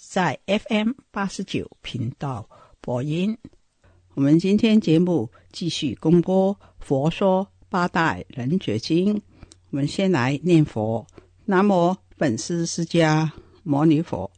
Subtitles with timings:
[0.00, 2.48] 在 FM 八十九频道
[2.80, 3.36] 播音。
[4.14, 9.16] 我们今天节目继续公播《佛说八大人觉经》。
[9.70, 11.04] 我们先来念佛：
[11.46, 13.28] 南无本师释迦
[13.64, 14.30] 牟尼佛，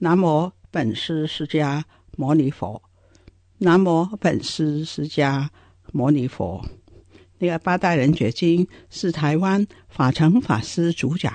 [0.00, 1.82] 南无本师释迦
[2.16, 2.82] 牟尼佛，
[3.58, 5.48] 南无本师释迦
[5.92, 6.62] 牟尼佛。
[7.38, 11.34] 那个八大人觉经是台湾法成法师主讲。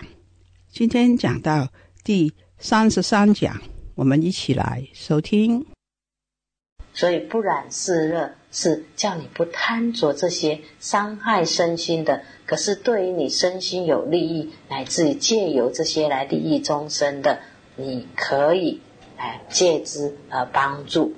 [0.70, 1.68] 今天讲到
[2.04, 2.32] 第。
[2.58, 3.62] 三十三讲，
[3.96, 5.66] 我们一起来收听。
[6.94, 17.40] 所以不染世樂是叫你不贪着这些伤害身心的，可是对于你身心有利益，乃至于借由这些来利益众生的，
[17.76, 18.80] 你可以
[19.18, 21.14] 来借之而帮助。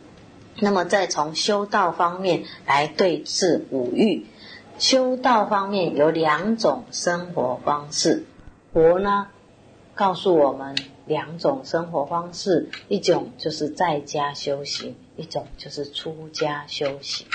[0.59, 4.25] 那么再从修道方面来对治五欲，
[4.79, 8.25] 修道方面有两种生活方式，
[8.73, 9.28] 佛呢
[9.94, 10.75] 告诉我们。
[11.07, 17.25] 两种生活方式，一种就是在家修行，一种就是出家修行。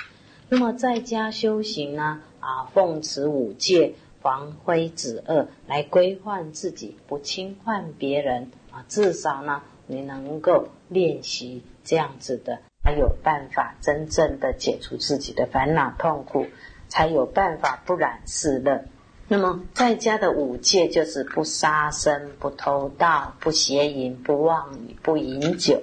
[0.48, 2.20] 那么在家修行呢？
[2.40, 8.84] 啊，奉持五戒，防非止恶，来规范自己，不侵犯别人啊。
[8.88, 16.46] 至少呢，你能够练习这样子的，才有办法真正的解除自己的烦恼痛苦，
[16.88, 18.84] 才有办法不染世乐。
[19.32, 25.82] 那么在家的五戒就是不杀生、不偷盗、不邪淫、不妄语、不饮酒。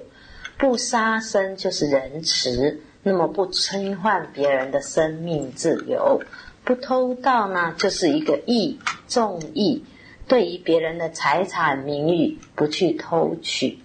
[0.56, 6.22] 不杀生就是仁慈，那么不侵犯别人的生命自由。
[6.62, 8.78] 不偷盗呢，就是一个义，
[9.08, 9.84] 重义，
[10.28, 13.80] 对于别人的财产名誉不去偷取。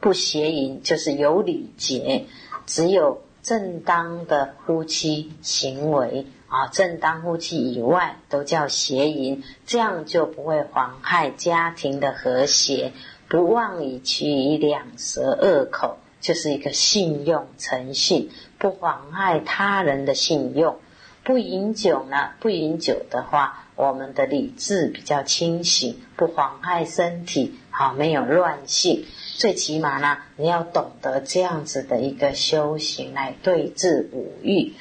[0.00, 2.24] 不邪淫就是有礼节，
[2.66, 6.26] 只有正当的夫妻行为。
[6.54, 12.92] 啊，正当夫妻以外都叫邪淫，这样就不会妨害家庭的和谐。
[13.28, 20.78] 不妄以其餘兩舌恶口，就是一个信用诚信，不妨害他人的信用。
[21.24, 22.30] 不饮酒呢？
[22.38, 29.04] 不饮酒的话，我们的理智比较清醒，不妨害身体，好没有乱性。
[29.38, 34.74] 最起码呢，你要懂得这样子的一个修行来对治五欲。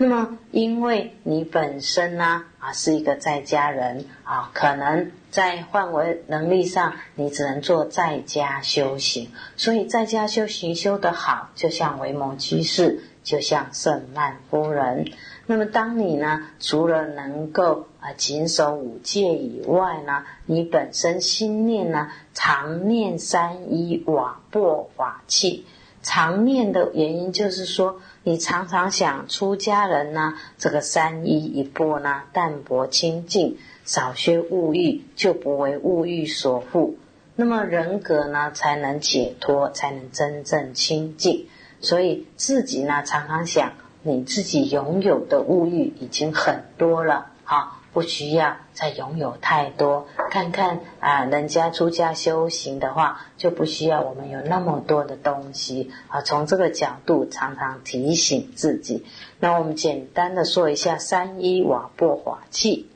[0.00, 9.28] 那么，因为你本身呢，啊，是一个在家人啊，可能在范围能力上，你只能做在家修行。
[9.56, 15.10] 所以，在家修行修得好，就像维摩居士，就像圣曼夫人。
[15.46, 25.66] 那么，当你呢，除了能够啊谨守五戒以外呢，你本身心念呢，常念三一瓦钵法器。
[26.02, 28.00] 常念的原因就是说。
[28.24, 33.56] 你常常想出家人呢，这个三衣一缽呢，淡泊清净，
[33.86, 36.92] 少些物欲，就不为物欲所縛，
[37.36, 41.46] 那么人格呢才能解脱，才能真正清净。
[41.80, 47.77] 所以自己呢常常想，你自己拥有的物欲已经很多了，好。
[47.98, 56.22] 不需要再擁有太多，看看啊，人家出家修行的話，就不需要我們有那麼多的東西啊。
[56.22, 59.04] 從這個角度，常常提醒自己。
[59.40, 62.86] 那我們簡單的說一下三一瓦缽法器。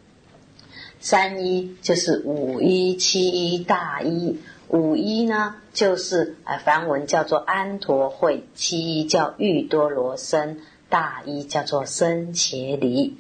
[1.00, 4.38] 三一就是五一、七一、大一。
[4.68, 10.58] 五一呢，就是啊梵文叫做安陀会，七一叫玉多罗僧，
[10.88, 13.16] 大一叫做僧伽离。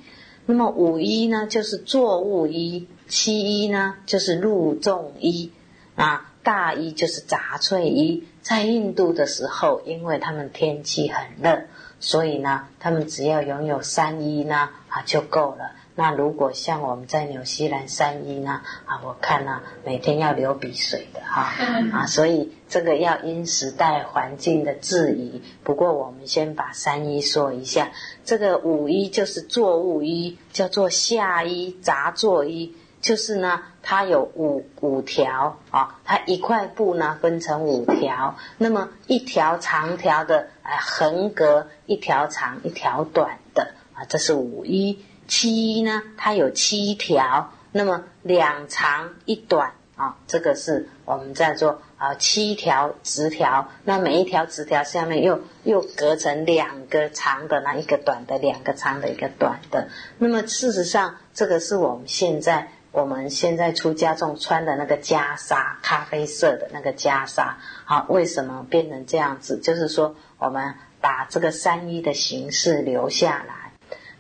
[0.46, 5.50] 那么五一呢，就是作物一；七一呢，就是入众一
[5.94, 8.24] 啊；大一就是杂翠一。
[8.42, 11.62] 在印度的时候，因为他们天气很热，
[12.00, 15.70] 所以呢，他们只要拥有三一呢啊就够了。
[15.94, 21.52] 那如果像我们在纽西兰三一呢啊，我看呢每天要流鼻水的哈
[21.92, 25.42] 啊， 所以这个要因时代环境的质疑。
[25.62, 27.90] 不过我们先把三一说一下，
[28.24, 45.04] 这个五一就是作物一，叫做夏一杂作一，就是呢它有五五条啊，它一块布呢分成五条，那么一条长条的啊横格，一条长一条短的啊，这是五一。
[45.34, 59.88] 七呢，它有七条，那么两长一短啊，这个是我们在做啊七条直条，那每一条直条下面又又隔成两个长的，那一个短的，两个长的，一个短的。
[60.18, 67.54] 那么事实上，这个是我们现在我们现在出家众穿的那个袈裟，咖啡色的那个袈裟。
[67.86, 69.56] 好，为什么变成这样子？
[69.56, 73.61] 就是说，我们把这个三衣的形式留下来。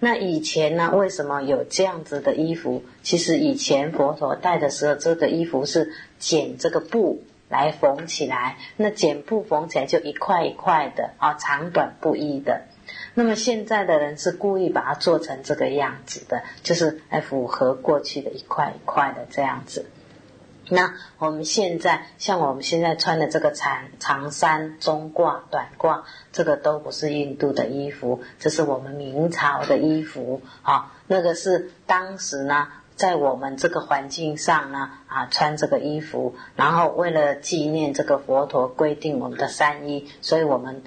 [0.04, 0.90] 那以前呢？
[0.96, 2.82] 为什么有这样子的衣服？
[3.04, 8.56] 其实以前佛陀戴的时候，这个衣服是剪这个布来缝起来。
[8.76, 12.62] 那剪布缝起来就一块一块的啊，长短不一的。
[13.14, 19.86] 那么现在的人是故意把它做成这个样子的，就是来符合过去的一块一块的这样子。
[20.72, 26.02] 那我们现在像我们现在穿的这个长长衫、中褂、短褂，
[26.32, 30.92] 这个都不是印度的衣服，这是我们明朝的衣服啊。
[31.06, 40.82] 那个是当时呢，在我们这个环境上呢啊，穿这个衣服，然后为了纪念这个佛陀规定我们的三衣，所以我们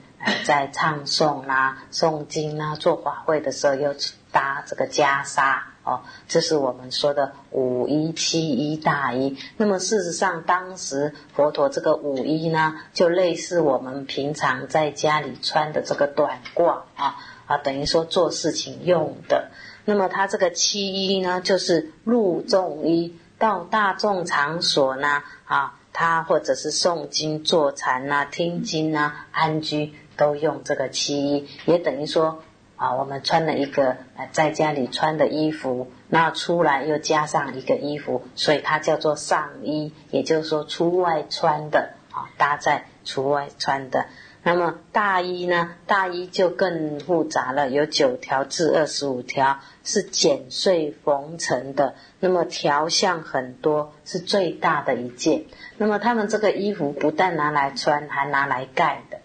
[0.45, 3.93] 在唱诵啦、诵经啦、做法会的时候，又
[4.31, 5.59] 搭这个袈裟。
[5.85, 9.37] 哦，这是我们说的五一七一大衣。
[9.57, 19.51] 那么事实上，当时佛陀这个五一呢，就类似我们平常在家里穿的这个短褂啊啊，等于说做事情用的。
[19.85, 32.41] 那么他这个七一呢，就是入众衣，到大众场所呢啊，他或者是诵经、坐禅呐、听经呐、安居，都用这个七一，也等于说。
[32.77, 44.07] 啊，我们穿了一个呃在家里穿的衣服，那出来又加上一个衣服，所以它叫做上衣，也就是说出外穿的啊，搭在出外穿的。
[44.43, 45.75] 那么大衣呢？
[45.87, 51.95] 大衣就更复杂了，有九条至二十五条，是剪碎缝成的。
[52.19, 55.45] 那么条项很多，是最大的一件。
[55.77, 59.19] 那么他们这个衣服不但拿来穿，还拿来盖的，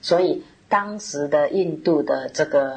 [0.00, 0.44] 所以。
[0.74, 2.74] 当时的印度的这个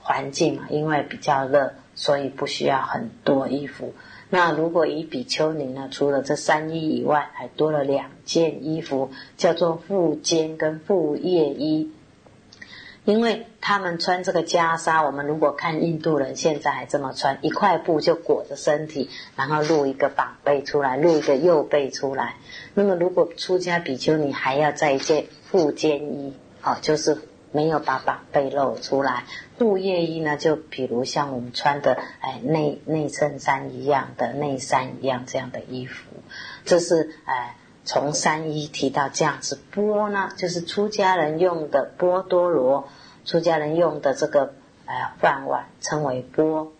[0.00, 3.92] 环境嘛，因为比较热，所以不需要很多衣服。
[4.28, 11.90] 那如果以比丘尼呢，除了这三衣以外，还多了两件衣服，叫做腹肩跟腹叶衣。
[13.04, 22.36] 因为他们穿这个袈裟，我们如果看印度人现在还这么穿，一块布就裹着身体，然后露一个膀背出来，露一个右背出来。
[22.74, 26.32] 那么如果出家比丘尼还要再一件腹肩衣，
[26.62, 27.18] 哦，就是。
[27.52, 29.24] 没有把把背露出来，
[29.58, 36.04] 杜夜衣呢，就比如像我们穿的哎内内衬衫一样的内衫一样这样的衣服，
[36.64, 42.88] 这是哎从三衣提到这样子钵呢，就是出家人用的钵多罗，
[43.24, 44.54] 出家人用的这个
[44.86, 46.72] 呃饭碗称为钵。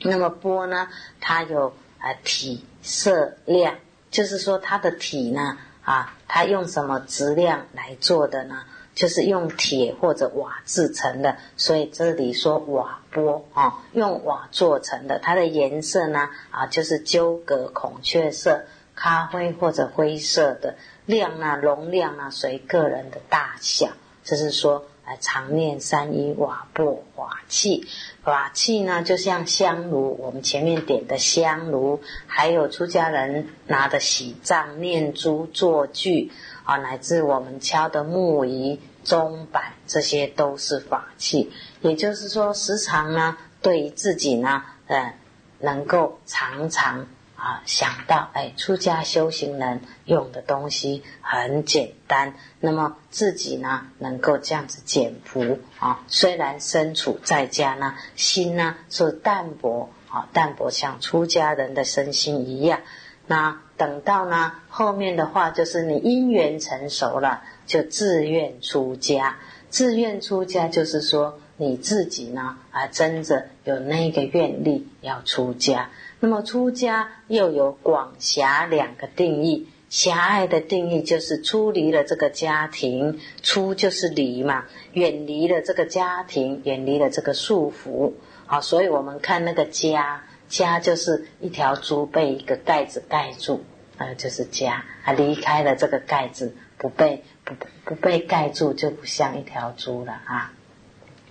[0.00, 0.88] 那么钵呢，
[1.20, 3.76] 它有呃体色量，
[4.10, 8.64] 就是说它的体呢啊，它用什么质量来做的呢？
[8.94, 23.88] 就是用铁或者瓦制成的，所以这里说瓦钵啊，用瓦做成的，它的颜色呢啊，就是鸠格孔雀色、咖啡或者灰色的，量啊容量啊随个人的大小。
[24.24, 27.86] 这是说，哎，常念三一瓦钵瓦器，
[28.24, 36.30] 瓦器呢就像香炉，我们前面点的香炉，还有出家人拿的喜藏、念珠、坐具。
[36.64, 41.52] 啊，乃至我们敲的木鱼、钟板，这些都是法器。
[41.80, 45.14] 也就是说，时常呢，对于自己呢，呃，
[45.58, 52.34] 能够常常啊想到，哎，出家修行人用的东西很简单。
[52.60, 62.80] 那么自己呢，能够这样子简朴啊，虽然身处在家呢，心呢是淡薄啊，淡薄像出家人的身心一样。
[63.26, 69.38] 那等到呢后面的话，就是你因缘成熟了，就自愿出家。
[69.70, 75.90] 自愿出家就是说你自己呢啊，真的有那个愿力要出家。
[76.20, 79.66] 那么出家又有广狭两个定义。
[79.88, 88.12] 狭隘的定义就是出离了这个家庭，出就是离嘛，远离了这个家庭，远离了这个束缚。
[88.46, 93.64] 好，所以我们看那个家，家就是一条猪被一个盖子盖住，
[94.02, 95.12] 呃，就是家啊。
[95.12, 97.54] 离开了这个盖子，不被不
[97.84, 100.52] 不被盖住，就不像一条猪了啊。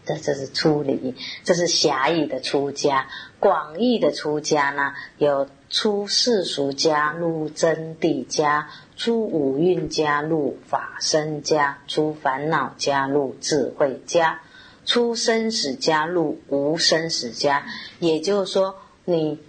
[0.05, 3.07] 这这是出离，这是狭义的出家。
[3.39, 5.49] 广义的出家呢，有。
[5.73, 14.41] 出世俗家入真谛家，出五蕴家入法身家，出烦恼家入智慧家，
[14.85, 17.65] 出生死家入无生死家。
[17.99, 18.75] 也就是说，
[19.05, 19.39] 你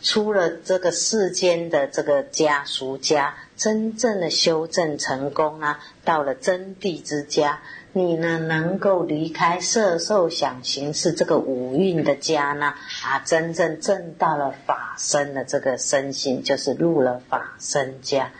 [0.00, 7.60] 出了这个世间的这个家俗家，真正的修正成功啊，到了真谛之家。
[7.94, 12.74] 你呢，能够离开色受想行识这个五蕴的家呢？
[13.04, 18.32] 啊，真正证到了法身的这个身心，就是入了法身家。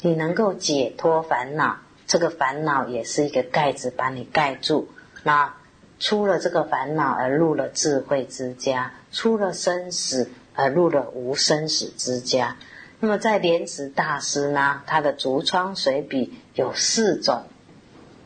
[0.00, 4.88] 你能够解脱烦恼，这个烦恼也是一个盖子把你盖住。
[5.22, 5.54] 那
[5.98, 12.56] 出了这个烦恼而入了智慧之家，出了生死而入了无生死之家。
[12.98, 17.44] 那么在莲池大师呢，他的竹窗随笔有四种。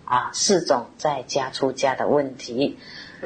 [0.05, 2.79] 啊，四种在家出家的问题。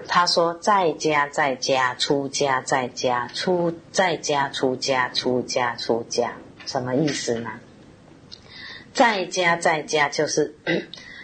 [0.06, 6.34] 他说，在家在家出家在家出在家出家出家出家，
[6.64, 7.50] 什么意思呢？
[8.92, 10.54] 在家在家就是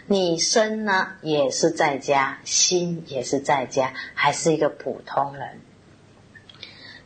[0.06, 5.60] 你身呢也是在家，心也是在家，还是一个普通人。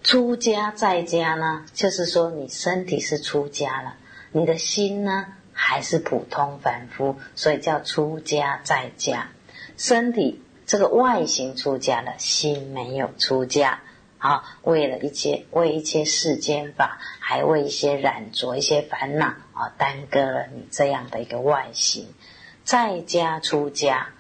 [0.06, 3.96] 出家在家呢，就是说你身体是出家了，
[4.30, 5.26] 你的心呢？
[5.52, 9.30] 还是普通凡夫，所以叫出家在家。
[9.76, 13.80] 身体这个外形出家了，心没有出家。
[14.18, 22.06] 啊，为了一切为一切世间法，还为一些染着、一些烦恼啊，耽搁了你这样的一个外形。
[22.62, 24.10] 在家出家，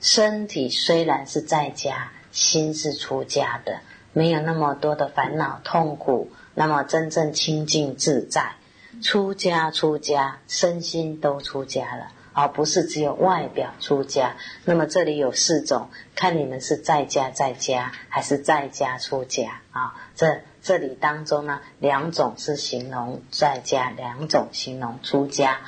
[0.00, 3.78] 身体虽然是在家，心是出家的，
[4.16, 8.54] 没有那么多的烦恼痛苦，那么真正清净自在。
[9.02, 14.36] 出家，出家，身心都出家了，而不是只有外表出家。
[14.64, 19.94] 那么这里有四种，看你们是在家在家，还是在家出家啊？
[20.14, 25.58] 这这里当中呢，两种是形容在家，两种形容出家。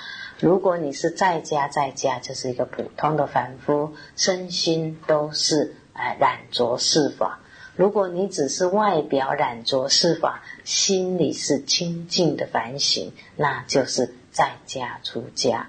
[0.40, 7.40] 如果你是在家在家，就是一个普通的凡夫，身心都是哎染着是法。
[7.78, 15.68] 如果你只是外表染着是法，心里是清净的反省，那就是在家出家。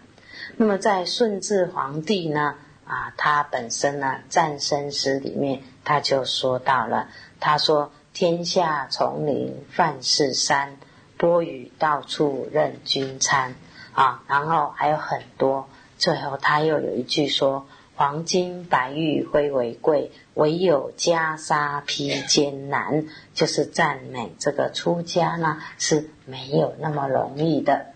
[0.57, 2.55] 那么在顺治皇帝呢？
[2.83, 10.77] 啊，他本身呢，战生诗里面他就说到了，他说：“天下丛林范氏山，
[11.15, 13.53] 波雨到处任君餐。”
[13.93, 17.67] 啊，然后还有很多，最后他又有一句说。
[17.99, 23.03] 黄金白玉灰为贵，唯有袈裟披艰难。
[23.33, 27.87] 就是赞美这个出家呢是没有那么容易的。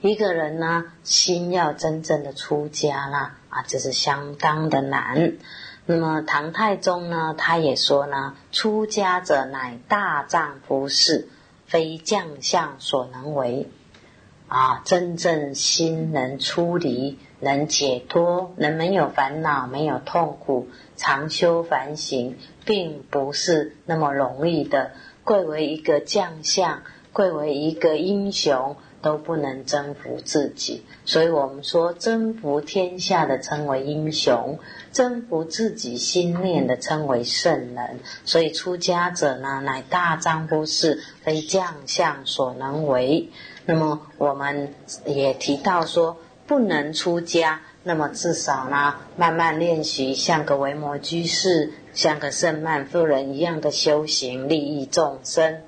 [0.00, 5.34] 一个人呢心要真正的出家呢啊，这是相当的难。
[5.84, 11.28] 那么唐太宗呢，他也说呢，出家者乃大丈夫事，
[11.66, 13.68] 非将相所能为。
[14.48, 17.18] 啊，真正心能出离。
[17.40, 24.92] 能解脱，能没有烦恼，没有痛苦，常修反省，并不是那么容易的。
[25.22, 30.84] 贵为一个将相，贵为一个英雄，都不能征服自己。
[31.04, 34.58] 所以我们说，征服天下的称为英雄，
[34.92, 37.98] 征服自己心念的称为圣人。
[38.24, 43.28] 所以出家者呢，乃大丈夫事，非将相所能为。
[43.66, 44.72] 那么我们
[45.04, 46.16] 也提到说。
[46.46, 55.62] 不能出家，那么至少呢，慢慢练习，像个维摩居士，像个圣曼夫人一样的修行，利益众生。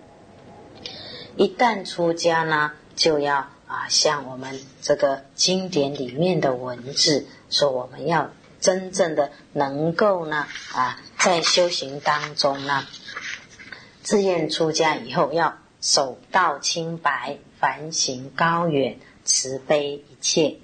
[1.37, 8.31] 一旦出家呢，就要啊，像我们这个经典里面的文字说，我们要
[8.61, 12.85] 真正的能够呢啊，在修行当中呢，
[14.03, 20.57] 自愿出家以后，要守道清白，反省高远，慈悲一切。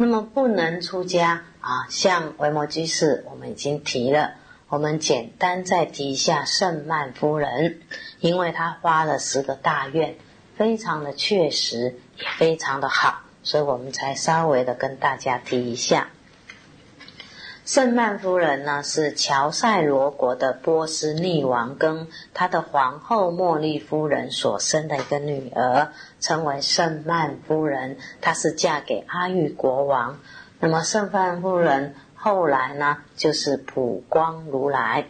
[0.00, 4.34] 那么不能出家啊，像维摩居士，我们已经提了
[4.68, 7.80] 我们简单再提一下圣曼夫人，
[8.20, 10.14] 因为她花了十个大愿，
[10.56, 16.10] 非常的确实，也非常的好，所以我们才稍微的跟大家提一下。
[17.68, 27.98] 圣曼夫人呢，是乔塞罗国的波斯匿王跟他的皇后茉莉夫人所生的一个女儿，称为圣曼夫人。
[28.22, 30.18] 她是嫁给阿育国王。
[30.60, 31.94] 那么圣曼夫人。
[32.14, 35.04] 后来呢，就是普光如来，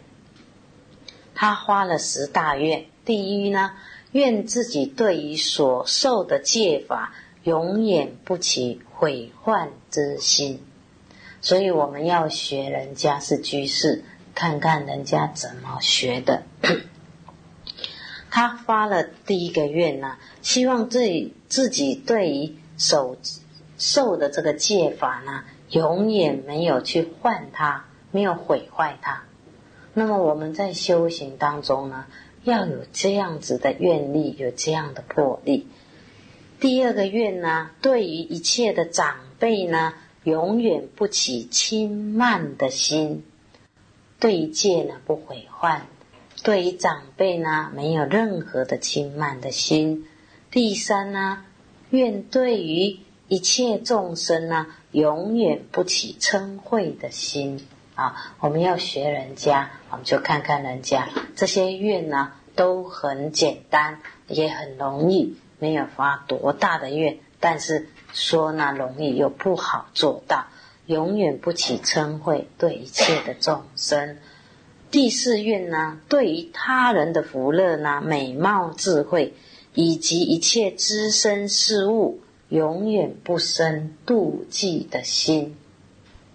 [1.36, 2.86] 他花了十大愿。
[3.04, 3.70] 第一呢，
[4.10, 10.60] 愿自己对于所受的戒法，永远不起毁患之心。
[11.48, 16.42] 所以我们要学人家是居士，看看人家怎么学的。
[18.30, 23.16] 他发了第一个愿呢，希望自己自己对于所
[23.78, 25.44] 受的这个戒法呢。
[25.70, 29.22] 永远没有去换它，没有毁坏它。
[29.94, 32.04] 那么我们在修行当中呢，
[32.44, 35.66] 要有这样子的愿力，有这样的魄力。
[36.60, 39.94] 第二个愿呢，对于一切的长辈呢，
[40.24, 43.24] 永远不起轻慢的心，
[44.18, 45.86] 对戒呢不毁坏，
[46.42, 50.06] 对于长辈呢没有任何的轻慢的心。
[50.50, 51.44] 第三呢，
[51.90, 52.98] 愿对于
[53.28, 54.66] 一切众生呢。
[54.90, 57.60] 永远不起嗔恚的心
[57.94, 58.34] 啊！
[58.40, 70.46] 我们要学人家，我们就看看人家这些愿呢，都很简单，也很容易，没有发多大的愿，但是说呢容易又不好做到。
[70.86, 74.16] 永远不起嗔恚，对一切的众生。
[74.90, 79.34] 第四愿呢，对于他人的福乐呢，美貌智慧
[79.74, 82.20] 以及一切资身事物。
[82.48, 85.54] 永远不生妒忌的心，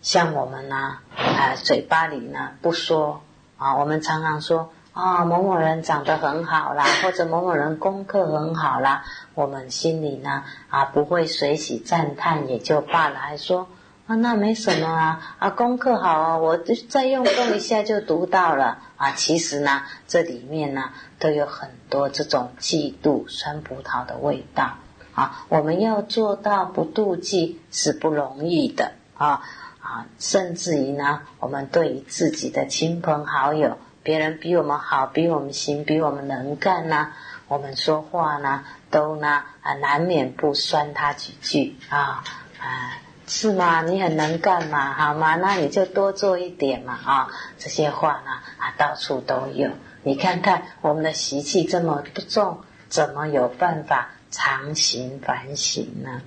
[0.04, 3.24] 像我们呢，啊，嘴巴里呢不说
[3.58, 13.68] 啊，我们常常说啊，某某人长得很好啦， 或者某某人功课很好啦，我们心里呢啊不会随喜赞叹也就罢了，还说
[14.06, 16.58] 啊那没什么啊啊功课好啊，我
[16.90, 24.76] 再用功一下就读到了啊，其实呢这里面呢都有很多这种嫉妒酸葡萄的味道。
[25.16, 29.44] 啊，我们要做到不妒忌是不容易的啊
[29.80, 30.08] 啊！
[30.18, 37.14] 甚至于呢，我们对于自己的亲朋好友，别人比我们好，比我们行，比我们能干呢，
[37.48, 42.24] 我们说话呢，都呢啊，难免不酸他几句啊
[42.60, 43.82] 啊，是吗？
[43.82, 44.94] 你很能干嘛？
[44.94, 45.36] 好吗？
[45.36, 47.32] 那你就多做一点嘛啊！
[47.58, 49.70] 这些话呢啊，到处都有。
[50.04, 54.10] 你看看我们的习气这么不重，怎么有办法？
[54.36, 56.24] 常行反省呢？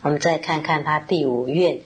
[0.00, 1.82] 我们再看看他第五愿，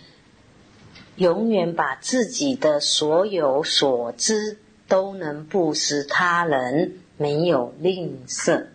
[1.16, 8.66] 永远把自己的所有所知都能布施他人，没有吝啬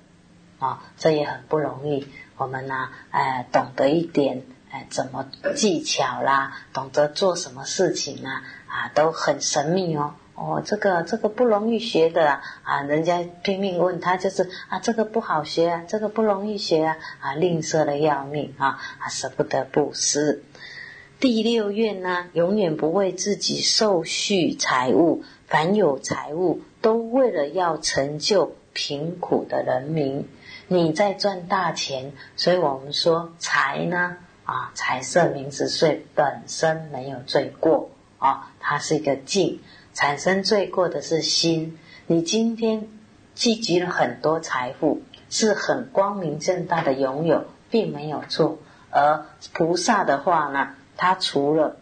[0.60, 0.84] 啊！
[0.98, 2.08] 这也很不容易。
[2.38, 10.14] 我们呢，哎，懂得一点，哎，怎么技巧啦，懂得做什么事情啊，啊，都很神秘哦。
[10.36, 12.82] 哦，这个这个不容易学的啊！
[12.82, 20.44] 人家拼命问他，就是啊，这个不好学啊，这个不容易学啊，啊，吝啬的要命啊，啊，舍不得布施。
[21.20, 30.28] 第六愿呢，永远不为自己受续财物，凡有财物都为了要成就贫苦的人民。
[30.68, 39.60] 你在赚大钱，所以我们说财呢，啊，财色名食睡本身没有罪过啊，它是一个境。
[39.94, 41.78] 产生罪过的是心。
[42.08, 42.88] 你今天
[43.36, 48.58] 聚集了很多财富，是很光明正大的拥有，并没有错。
[48.90, 51.78] 而菩萨的话呢，他除了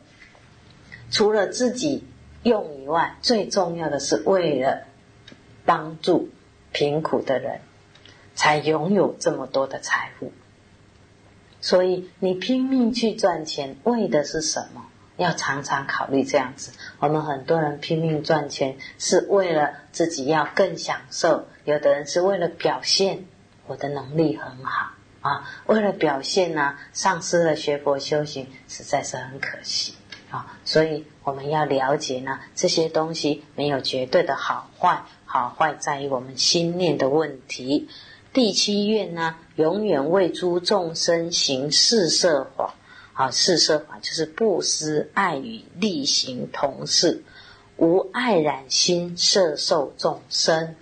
[1.09, 2.03] 除了自己
[2.43, 4.83] 用以外，最重要的是为了
[5.65, 6.29] 帮助
[6.71, 7.61] 贫苦的人，
[8.35, 10.31] 才拥有这么多的财富。
[11.59, 14.87] 所以你拼命去赚钱，为的是什么？
[15.17, 23.25] 要常常考虑这样子，我们很多人拼命赚钱是为了自己要更享受，有的人是为了表现
[23.67, 29.93] 我的能力很好啊，为了表现呢，丧失了学佛修行，实在是很可惜
[30.31, 30.57] 啊。
[30.65, 37.89] 所以我们要了解呢，这些东西没有绝对的好坏，好坏在于我们心念的问题。
[38.33, 42.75] 第七愿呢，永远为诸众生行四摄法。
[43.13, 47.23] 啊，四摄法就是布施、爱与力行同事，
[47.75, 50.75] 无爱染心摄受众生，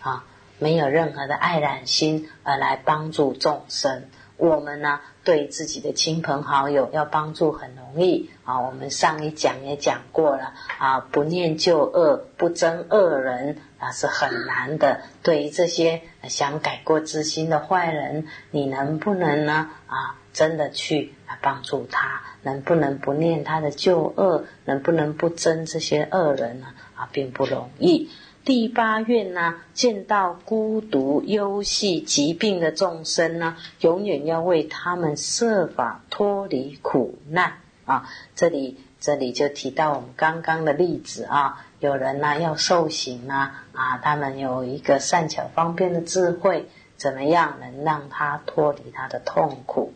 [0.00, 0.24] 啊，
[0.60, 4.04] 没有任何的爱染心而来帮助众生。
[4.36, 8.60] 我们呢，对自己的亲朋好友要帮助很容易啊。
[8.60, 15.00] 我们上一讲也讲过了啊，不念旧恶，不憎恶人啊，是很难的。
[15.22, 19.70] 对于这些想改过自新的坏人，你能不能呢？
[19.86, 22.22] 啊，真的去帮助他？
[22.42, 24.44] 能不能不念他的旧恶？
[24.66, 26.66] 能不能不憎这些恶人呢？
[26.94, 28.10] 啊，并不容易。
[28.44, 37.54] 第八愿呢，见到孤独、忧系、疾病的众生呢，永远要为他们设法脱离苦难
[37.86, 38.06] 啊！
[38.36, 49.94] 这里这里就提到我们刚刚的例子啊，有人呢要受刑啊啊，他们有一个善巧方便的智慧，怎么样能让他脱离他的痛苦？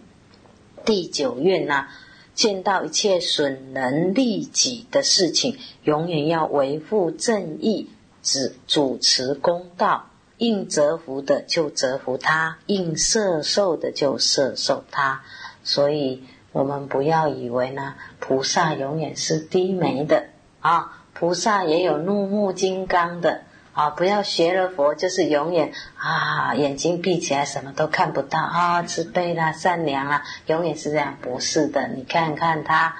[0.86, 1.86] 第九愿呢，
[2.32, 7.90] 见到一切损人利己的事情，永远要维护正义。
[8.22, 15.22] 只主持公道，应折服的就折服他，应摄受的就摄受他。
[15.64, 20.26] 所以，我们不要以为呢，菩萨永远是低眉的
[20.60, 23.90] 啊，菩萨也有怒目金刚的啊。
[23.90, 31.88] 不要学了佛就是永远啊，眼睛闭起来什么都看不到啊，慈悲啦，善良啦，永远是这样，不是的。
[31.88, 32.96] 你看看他，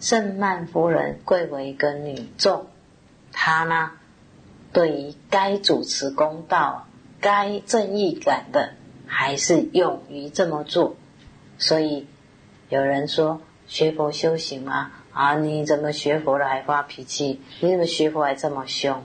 [0.00, 2.66] 圣曼夫人贵为一个女众，
[3.32, 3.92] 她呢？
[4.72, 6.86] 对于该主持公道、
[7.20, 8.74] 该正义感的，
[9.06, 10.96] 还是勇于这么做。
[11.58, 12.06] 所以
[12.68, 14.92] 有人说学佛修行吗？
[15.12, 17.40] 啊，你怎么学佛了还发脾气？
[17.60, 19.02] 你怎么学佛还这么凶？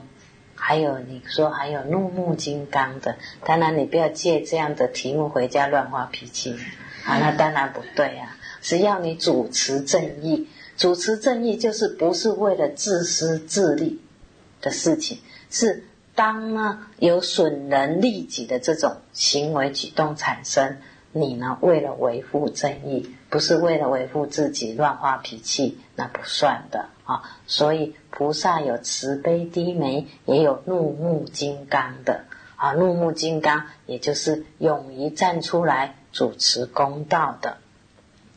[0.54, 6.56] 还有你说还有怒目金刚的，当然你不要借这样的题目回家乱发脾气
[7.04, 8.36] 啊，那当然不对啊。
[8.62, 14.00] 是要你主持正义，主持正义就是不是为了自私自利
[14.60, 15.18] 的事情。
[15.50, 20.78] 是当呢有损人利己的这种行为举动产生，
[21.12, 27.22] 你呢为了维护正义，不是为了维护自己乱发脾气，那不算的啊。
[27.46, 32.24] 所以菩萨有慈悲低眉，也有怒目金刚的
[32.56, 32.72] 啊。
[32.72, 37.58] 怒目金刚也就是勇于站出来主持公道的。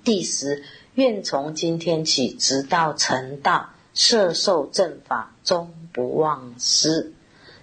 [0.04, 0.64] 第十
[0.96, 5.74] 愿从今天起，直到成道，摄受正法终。
[5.92, 7.14] 不忘失，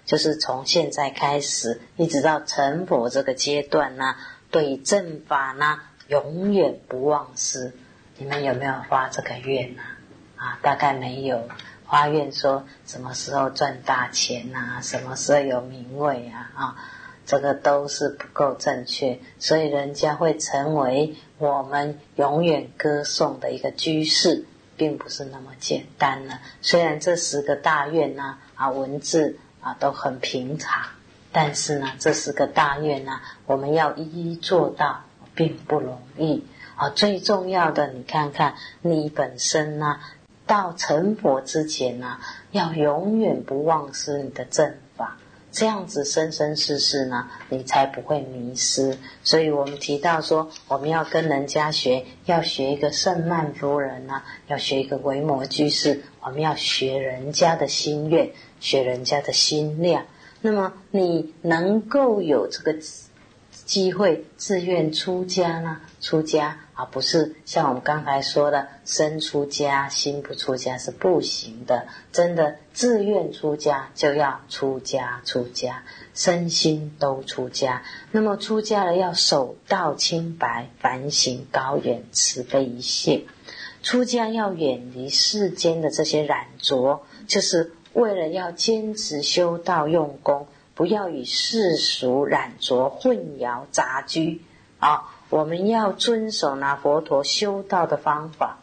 [0.05, 4.17] 就是从现在开始，一直到成佛这个阶段呢，
[4.51, 7.73] 对正法呢，永远不忘失。
[8.19, 9.83] 你们有没有发这个愿呢？
[10.37, 11.49] 啊，大概没有。
[11.89, 16.77] 发愿说什么时候赚大钱啊，什么时候有名位啊，啊，
[17.25, 24.47] 这个都是不够正确，所以人家会成为我们永远歌颂的一个居士。
[24.77, 26.41] 并不是那么简单了。
[26.61, 30.85] 虽然这十个大愿呢，啊，文字啊都很平常，
[31.33, 36.45] 但是呢，这十个大愿呢，我们要一一做到，并不容易
[36.77, 36.91] 啊。
[36.91, 40.01] 最重要的，你看看你本身呢，
[40.47, 42.19] 到成佛之前呢，
[42.51, 45.17] 要永远不忘失你的正法。
[45.57, 48.99] 这样子生生世世呢，你才不会迷失。
[49.25, 60.05] 所以我们提到说，我们要跟人家学，要学一个圣曼夫人呢，要学一个维摩居士，我们要学人家的心愿，学人家的心量。
[60.43, 62.77] 那么你能够有这个。
[63.67, 65.81] 机会自愿出家呢？
[66.01, 71.89] 出家而不是像我们刚才说的，身出家心不出家是不行的。
[72.13, 75.83] 真的自愿出家就要出家，出家
[76.15, 77.83] 身心都出家。
[78.13, 83.25] 那么出家了要守道清白，反省高远，慈悲一切。
[83.83, 90.47] 出家要远离世间的这些染着，就是为了要坚持修道用功。
[90.77, 94.43] 不要与世俗染着混淆杂居
[94.79, 95.15] 啊！
[95.31, 98.59] 我们要遵守那佛陀修道的方法。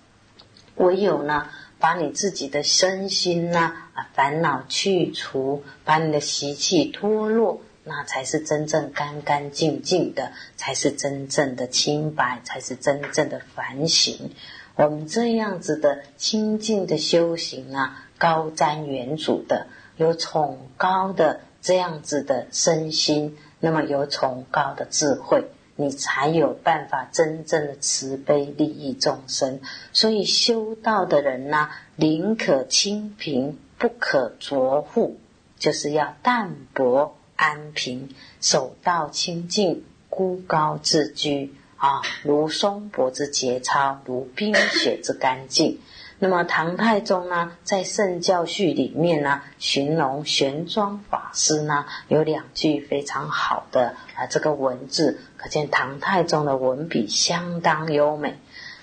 [0.75, 1.49] 唯有呢，
[1.79, 14.29] 把你自己的身心呢啊烦恼去除，把你的习气脱落，那才是真正干干净净的，才是真正的清白，才是真正的反省。
[14.75, 19.65] 我们这样子的清净的修行啊，高瞻远瞩的，
[19.97, 21.41] 有崇高的。
[21.63, 25.45] 这样子的身心，那么有崇高的智慧，
[25.77, 29.61] 你才有办法真正的慈悲利益众生。
[29.93, 35.17] 所以修道的人呢，宁可清贫，不可浊富，
[35.57, 38.09] 就是要淡泊安贫，
[38.41, 45.79] 守道清净，孤高自居啊，如松柏之节操，如冰雪之干净。
[46.23, 58.35] 那么唐太宗呢，在《圣教序》里面呢，形容玄奘法师呢，有两句非常好的啊这个文字，可见唐太宗的文笔相当优美。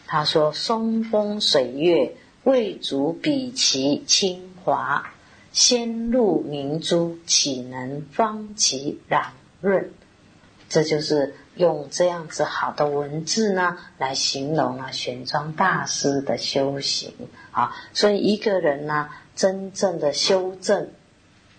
[0.07, 5.05] 他说：“松风水月，未足比其清华；
[5.51, 9.91] 仙露明珠，岂能方其染润？”
[10.69, 17.13] 这就是用这样子好的文字呢，来形容了玄奘大师的修行
[17.53, 17.77] 啊。
[17.93, 20.89] 所以一个人呢，真正的修正，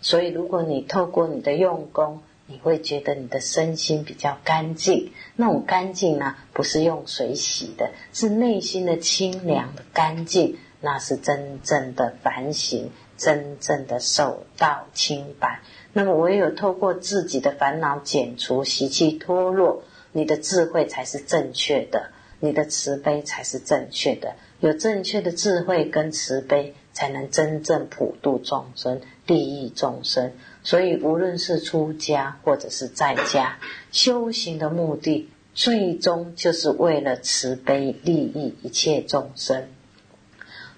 [0.02, 5.14] 所以如果你透过你的用功，你会觉得你的身心比较干净。
[5.38, 15.62] 那种干净呢，不是用水洗的，是内心的清凉的干净，那是真正的反省，真正的受道清白。
[15.94, 24.36] 那么，唯有透过自己的烦恼减除、习气脱落，你的智慧才是正确的，你的慈悲才是正确的。
[24.60, 30.34] 有正确的智慧跟慈悲，才能真正普度众生、利益众生。
[30.64, 33.58] 所以，无论是出家或者是在家，
[33.92, 39.68] 修行的目的，最终就是为了慈悲利益一切众生。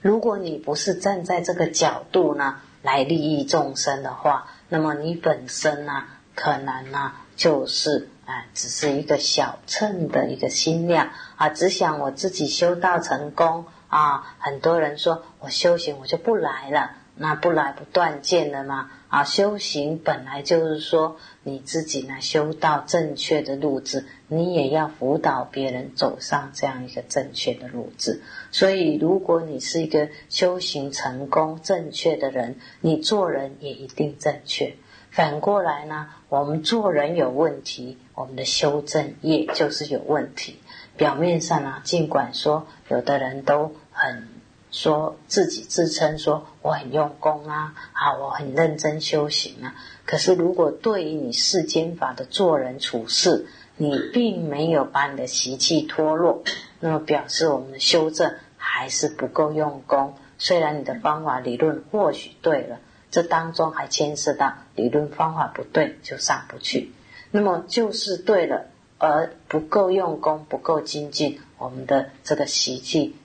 [0.02, 14.36] 如果你不是站在这个角度呢，来利益众生的话，那么你本身呢，可能呢，就是啊，只是一个小秤的一个心量啊，只想我自己修道成功啊。
[14.40, 18.90] 很多人说我修行我就不来了，那不来不断见了吗？
[19.10, 28.24] 啊，修行本来就是说你自己呢修道正确的路子，你也要辅导别人走上这样一个正确的路子。
[28.52, 34.76] 所以，如果你是一个修行成功正确的人，你做人也一定正确。
[35.13, 40.60] 反过来呢，我们做人有问题，我们的修正业就是有问题。
[40.97, 44.28] 表面上呢，尽管说有的人都很。
[44.71, 49.76] 说自己自称说我很用功啊，啊我很认真修行啊。
[50.04, 53.45] 可是如果对于你世间法的做人处事，
[53.78, 56.41] 你并没有把你的习气脱落，
[56.80, 60.15] 那么表示我们的修正还是不够用功。
[60.39, 62.80] 虽然你的方法理论或许对了，
[63.13, 66.91] 这当中还牵涉到理论方法不对就上不去。
[67.30, 68.65] 那么就是对了，
[68.97, 73.15] 而不够用功，不够精进，我们的这个习气。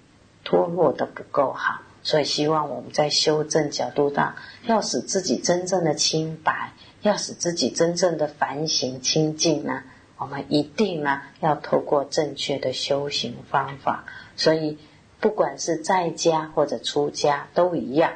[0.45, 6.73] 脱落的不够好，所以希望我们在修正角度上，要使自己真正的清白，
[7.03, 9.83] 要使自己真正的反省清净呢。
[10.17, 14.05] 我们一定呢要透过正确的修行方法。
[14.37, 14.79] 所以，
[15.21, 18.13] 不管是在家或者出家都一样，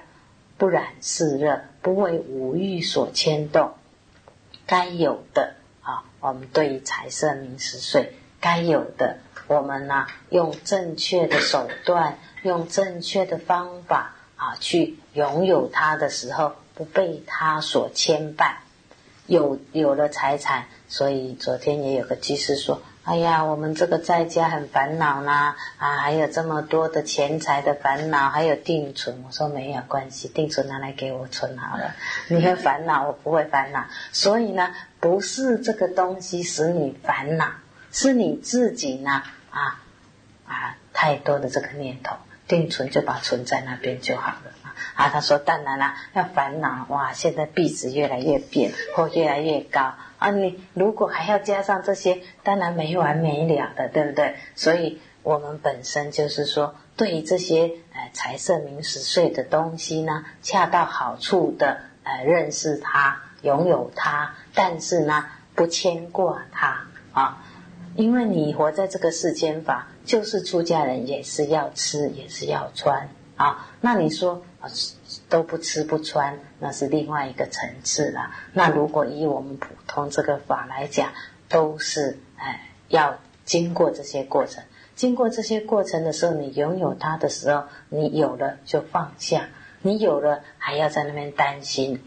[0.63, 3.73] 不染世热，不为五欲所牵动。
[4.65, 9.19] 该有的啊，我们对于财色名食睡该有的。
[9.49, 18.59] 我们呢，用正确的手段，用正确的方法啊，去拥有它的时候，不被它所牵绊。
[19.27, 31.97] 有有了财产，所以昨天也有个居士说：“哎呀，我们这个在家很烦恼呢，啊，还有这么多的钱财的烦恼，还有定存。”我说没有关系，定存拿来给我存好了。
[32.29, 33.87] 你会烦恼，我不会烦恼。
[34.13, 37.51] 所以呢，不是这个东西使你烦恼。
[37.91, 39.83] 是你自己呢啊
[40.47, 42.15] 啊太多的这个念头，
[42.47, 44.53] 定存就把存在那边就好了
[44.95, 45.09] 啊。
[45.09, 50.31] 他说当然啦，要烦恼哇，现在币值越来越变或越来越高啊。
[50.31, 54.37] 你如果还要加上这些，当然没完没了的，对不对？
[54.55, 67.45] 所以我们本身就是说，对于这些呃财色名食睡的东西呢，恰到好处的呃认识它，拥有它，但是呢不牵挂它啊。
[67.95, 73.69] 因为你活在这个世间法，就是出家人也是要吃，也是要穿啊。
[73.83, 74.71] 那你说啊，
[75.33, 78.31] 都不吃不穿，那是另外一个层次了。
[78.53, 81.11] 那如果以我们普通这个法来讲，
[81.49, 84.63] 都是哎要经过这些过程。
[84.95, 89.49] 经过这些过程的时候，你拥有它的时候，你有了就放下，
[89.81, 91.99] 你有了还要在那边担心。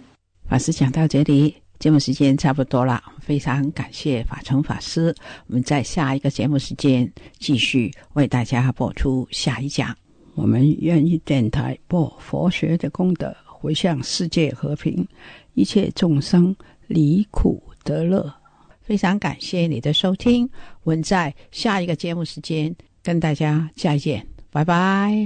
[0.48, 1.64] 法师讲到这里。
[1.78, 5.14] 节目时间差不多了，非常感谢法成法师。
[5.48, 10.05] 我们在下一个节目时间继续为大家播出下一讲。
[10.36, 15.08] 我们愿意电台播佛学的功德，回向世界和平，
[15.54, 16.56] 一切众生
[16.88, 18.32] 离苦得乐。
[18.82, 20.48] 非常感谢你的收听，
[20.84, 25.26] 我们在下一个节目时间跟大家再见，拜拜。